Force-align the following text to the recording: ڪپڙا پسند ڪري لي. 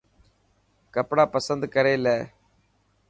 ڪپڙا 0.93 1.25
پسند 1.35 1.61
ڪري 1.73 1.95
لي. 2.05 2.17